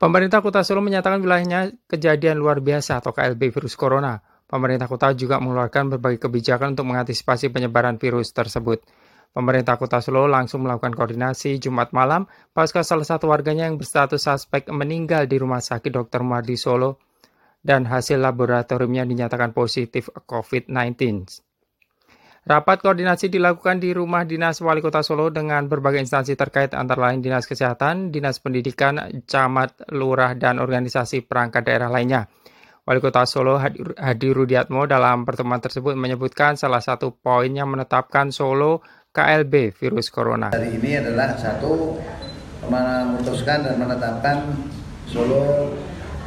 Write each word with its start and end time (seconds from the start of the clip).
Pemerintah 0.00 0.40
Kota 0.40 0.64
Solo 0.64 0.80
menyatakan 0.80 1.20
wilayahnya 1.20 1.76
kejadian 1.84 2.40
luar 2.40 2.64
biasa 2.64 3.04
atau 3.04 3.12
KLB 3.12 3.52
virus 3.52 3.76
corona. 3.76 4.16
Pemerintah 4.48 4.88
kota 4.88 5.12
juga 5.12 5.36
mengeluarkan 5.36 5.92
berbagai 5.92 6.24
kebijakan 6.24 6.72
untuk 6.72 6.88
mengantisipasi 6.88 7.52
penyebaran 7.52 8.00
virus 8.00 8.32
tersebut. 8.32 8.80
Pemerintah 9.36 9.76
Kota 9.76 10.00
Solo 10.00 10.24
langsung 10.24 10.64
melakukan 10.64 10.96
koordinasi 10.96 11.60
Jumat 11.60 11.92
malam 11.92 12.24
pasca 12.56 12.80
salah 12.80 13.04
satu 13.04 13.28
warganya 13.28 13.68
yang 13.68 13.76
berstatus 13.76 14.24
suspek 14.24 14.72
meninggal 14.72 15.28
di 15.28 15.36
Rumah 15.36 15.60
Sakit 15.60 15.92
Dr. 15.92 16.24
Mardi 16.24 16.56
Solo 16.56 16.96
dan 17.60 17.84
hasil 17.84 18.24
laboratoriumnya 18.24 19.04
dinyatakan 19.04 19.52
positif 19.52 20.08
COVID-19. 20.24 20.96
Rapat 22.40 22.80
koordinasi 22.80 23.28
dilakukan 23.28 23.84
di 23.84 23.92
rumah 23.92 24.24
dinas 24.24 24.64
wali 24.64 24.80
kota 24.80 25.04
Solo 25.04 25.28
dengan 25.28 25.68
berbagai 25.68 26.00
instansi 26.00 26.40
terkait 26.40 26.72
antara 26.72 27.12
lain 27.12 27.20
dinas 27.20 27.44
kesehatan, 27.44 28.08
dinas 28.08 28.40
pendidikan, 28.40 28.96
camat, 29.28 29.76
lurah, 29.92 30.32
dan 30.32 30.56
organisasi 30.56 31.28
perangkat 31.28 31.68
daerah 31.68 31.92
lainnya. 31.92 32.32
Wali 32.88 32.96
kota 33.04 33.28
Solo 33.28 33.60
Hadi 33.60 34.28
Rudiatmo 34.32 34.88
dalam 34.88 35.28
pertemuan 35.28 35.60
tersebut 35.60 35.92
menyebutkan 36.00 36.56
salah 36.56 36.80
satu 36.80 37.12
poin 37.12 37.52
yang 37.52 37.68
menetapkan 37.68 38.32
Solo 38.32 38.80
KLB 39.12 39.76
virus 39.76 40.08
corona. 40.08 40.48
Hari 40.48 40.80
ini 40.80 40.96
adalah 40.96 41.36
satu 41.36 42.00
memutuskan 42.72 43.68
dan 43.68 43.76
menetapkan 43.76 44.48
Solo 45.04 45.44
uh, 45.44 45.52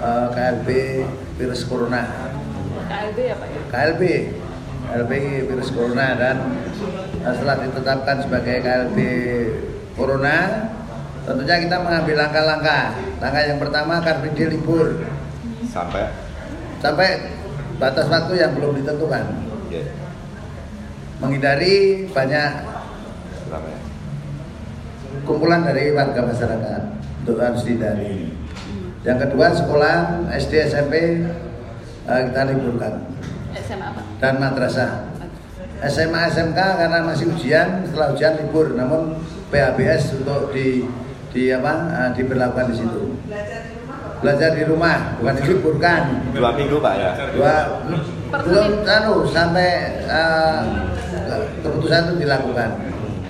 eh, 0.00 0.26
KLB 0.32 0.68
virus 1.36 1.68
corona. 1.68 2.00
KLB 2.88 3.18
apa 3.28 3.44
ya? 3.44 3.60
KLB 3.68 4.02
KLB 4.88 5.12
virus 5.52 5.68
corona 5.76 6.16
dan 6.16 6.36
setelah 7.20 7.60
ditetapkan 7.60 8.16
sebagai 8.24 8.56
KLB 8.64 8.98
corona 9.92 10.36
tentunya 11.28 11.56
kita 11.60 11.76
mengambil 11.84 12.16
langkah-langkah. 12.24 12.96
Langkah 13.20 13.42
yang 13.44 13.60
pertama 13.60 14.00
akan 14.00 14.14
Free 14.24 14.48
libur. 14.48 15.04
Sampai? 15.68 16.08
Sampai 16.80 17.08
batas 17.76 18.08
waktu 18.08 18.40
yang 18.40 18.56
belum 18.56 18.80
ditentukan. 18.80 19.24
Yeah. 19.68 19.84
menghindari 21.18 22.06
banyak 22.14 22.50
kumpulan 25.26 25.66
dari 25.66 25.90
warga 25.90 26.24
masyarakat 26.24 26.82
untuk 27.26 27.36
harus 27.42 27.66
dihindari. 27.66 28.32
Yang 29.02 29.18
kedua 29.28 29.50
sekolah 29.50 29.96
SD 30.30 30.72
SMP 30.72 30.94
eh, 32.06 32.22
kita 32.30 32.40
liburkan 32.54 33.02
SMA 33.56 33.86
apa? 33.94 34.02
Dan 34.20 34.34
madrasah. 34.42 34.90
SMA 35.78 36.20
SMK 36.34 36.58
karena 36.58 36.98
masih 37.06 37.30
ujian, 37.30 37.86
setelah 37.86 38.10
ujian 38.10 38.34
libur, 38.34 38.74
namun 38.74 39.14
PHBS 39.54 40.18
untuk 40.18 40.50
di 40.50 40.82
di 41.30 41.54
apa 41.54 41.72
uh, 41.94 42.10
diberlakukan 42.18 42.74
di 42.74 42.76
situ. 42.82 43.14
Belajar 44.18 44.50
di 44.58 44.66
rumah, 44.66 45.14
bukan 45.22 45.34
diliburkan. 45.38 46.02
Dua 46.34 46.50
minggu 46.58 46.82
pak 46.82 46.94
ya. 46.98 47.10
Dua 47.30 47.54
belum 48.34 48.82
anu 48.82 49.22
sampai 49.30 50.02
uh, 50.10 50.66
keputusan 51.62 52.10
itu 52.10 52.26
dilakukan. 52.26 52.70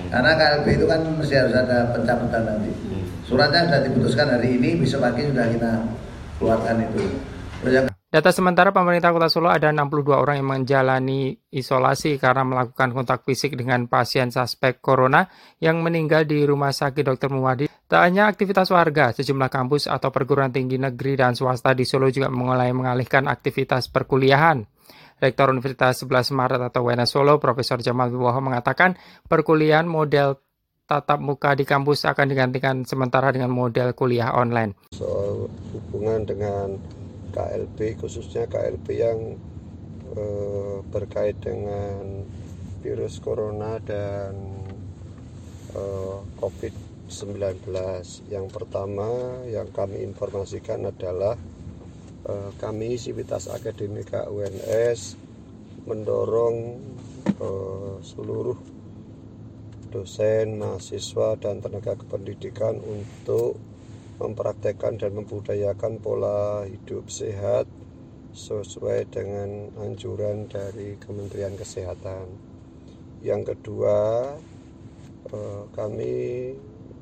Karena 0.09 0.31
KLB 0.33 0.67
itu 0.73 0.85
kan 0.89 1.05
mesti 1.05 1.33
harus 1.37 1.53
ada 1.53 1.93
pencabutan 1.93 2.41
nanti. 2.49 2.73
Suratnya 3.29 3.69
sudah 3.69 3.81
diputuskan 3.85 4.27
hari 4.33 4.57
ini, 4.57 4.81
besok 4.81 5.05
pagi 5.05 5.29
sudah 5.29 5.45
kita 5.53 5.71
keluarkan 6.41 6.81
itu. 6.81 7.05
Data 8.09 8.33
sementara 8.33 8.73
pemerintah 8.73 9.13
Kota 9.13 9.29
Solo 9.29 9.53
ada 9.53 9.69
62 9.69 10.17
orang 10.17 10.41
yang 10.41 10.49
menjalani 10.49 11.37
isolasi 11.53 12.17
karena 12.17 12.41
melakukan 12.41 12.89
kontak 12.89 13.21
fisik 13.21 13.53
dengan 13.53 13.85
pasien 13.85 14.33
suspek 14.33 14.81
corona 14.81 15.29
yang 15.61 15.85
meninggal 15.85 16.25
di 16.25 16.41
Rumah 16.41 16.73
Sakit 16.73 17.05
Dr. 17.05 17.29
Muwadi. 17.29 17.69
Tak 17.69 18.01
hanya 18.01 18.25
aktivitas 18.25 18.73
warga, 18.73 19.13
sejumlah 19.13 19.53
kampus 19.53 19.85
atau 19.85 20.09
perguruan 20.09 20.49
tinggi 20.49 20.81
negeri 20.81 21.21
dan 21.21 21.37
swasta 21.37 21.77
di 21.77 21.85
Solo 21.85 22.09
juga 22.09 22.33
mulai 22.33 22.73
mengalihkan 22.73 23.29
aktivitas 23.29 23.93
perkuliahan. 23.93 24.65
Rektor 25.21 25.53
Universitas 25.53 26.01
11 26.01 26.33
Maret 26.33 26.61
atau 26.65 26.89
UNS 26.89 27.13
Solo, 27.13 27.37
Profesor 27.37 27.77
Jamal 27.77 28.09
Wibowo 28.09 28.41
mengatakan 28.41 28.97
perkuliahan 29.29 29.85
model 29.85 30.41
tatap 30.89 31.21
muka 31.21 31.53
di 31.53 31.61
kampus 31.61 32.09
akan 32.09 32.25
digantikan 32.25 32.81
sementara 32.89 33.29
dengan 33.29 33.53
model 33.53 33.93
kuliah 33.93 34.33
online. 34.33 34.73
Soal 34.97 35.45
hubungan 35.77 36.25
dengan 36.25 36.73
KLB 37.29 38.01
khususnya 38.01 38.49
KLB 38.49 38.87
yang 38.93 39.19
eh, 40.17 40.77
berkait 40.89 41.37
dengan 41.41 42.25
virus 42.79 43.19
corona 43.19 43.77
dan 43.83 44.33
eh, 45.75 46.19
COVID-19. 46.39 47.69
Yang 48.31 48.47
pertama 48.49 49.41
yang 49.45 49.69
kami 49.69 50.01
informasikan 50.03 50.87
adalah 50.87 51.35
eh, 52.25 52.51
kami 52.57 52.95
Sivitas 52.95 53.51
Akademika 53.51 54.27
UNS 54.31 55.19
mendorong 55.85 56.57
eh, 57.25 57.95
seluruh 58.03 58.79
dosen, 59.89 60.61
mahasiswa, 60.61 61.33
dan 61.41 61.65
tenaga 61.65 61.97
kependidikan 61.97 62.77
untuk 62.77 63.57
mempraktekkan 64.19 64.99
dan 64.99 65.15
membudayakan 65.15 65.97
pola 66.03 66.67
hidup 66.67 67.07
sehat 67.07 67.65
sesuai 68.35 69.07
dengan 69.09 69.71
anjuran 69.79 70.45
dari 70.51 70.99
Kementerian 70.99 71.55
Kesehatan. 71.55 72.27
Yang 73.23 73.55
kedua, 73.55 73.97
eh, 75.31 75.63
kami 75.71 76.15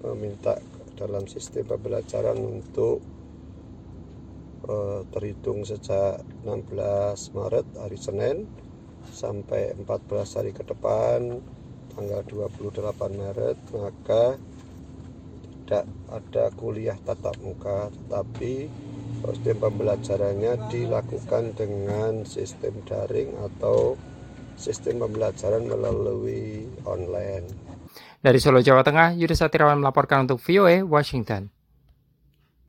meminta 0.05 0.61
dalam 0.93 1.25
sistem 1.25 1.65
pembelajaran 1.65 2.37
untuk 2.37 3.01
eh, 4.67 5.01
terhitung 5.09 5.65
sejak 5.65 6.21
16 6.45 7.33
Maret 7.33 7.67
hari 7.81 7.97
Senin 7.97 8.37
sampai 9.09 9.73
14 9.73 10.37
hari 10.37 10.51
ke 10.51 10.61
depan 10.67 11.39
tanggal 11.95 12.21
28 12.27 13.15
Maret 13.15 13.57
maka 13.73 14.35
tidak 15.67 15.83
ada 16.07 16.47
kuliah 16.55 16.95
tatap 17.03 17.35
muka 17.43 17.91
tetapi 17.91 18.71
sistem 19.27 19.67
pembelajarannya 19.67 20.71
dilakukan 20.71 21.51
dengan 21.59 22.23
sistem 22.23 22.71
daring 22.87 23.35
atau 23.35 23.99
sistem 24.55 25.03
pembelajaran 25.03 25.67
melalui 25.67 26.71
online. 26.87 27.51
Dari 28.23 28.39
Solo, 28.39 28.63
Jawa 28.63 28.79
Tengah, 28.79 29.19
Yudha 29.19 29.35
Satirawan 29.35 29.83
melaporkan 29.83 30.23
untuk 30.23 30.39
VOA 30.39 30.87
Washington. 30.87 31.51